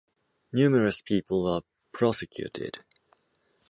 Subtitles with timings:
[0.51, 2.79] Numerous people were prosecuted.